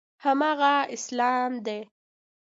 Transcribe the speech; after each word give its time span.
هماغه 0.23 0.73
اسلام 0.95 1.51
دی. 1.65 1.79